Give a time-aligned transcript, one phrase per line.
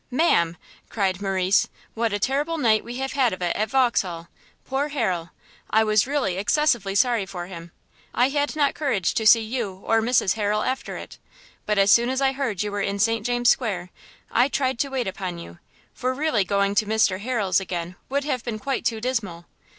[0.09, 0.57] "Ma'am,"
[0.89, 4.29] cried Morrice, "what a terrible night we had of it at Vauxhall!
[4.65, 5.29] poor Harrel!
[5.69, 7.71] I was really excessively sorry for him.
[8.11, 11.19] I had not courage to see you or Mrs Harrel after it.
[11.67, 13.91] But as soon as I heard you were in St James's square,
[14.31, 15.59] I tried to wait upon you;
[15.93, 19.45] for really going to Mr Harrel's again would have been quite too dismal.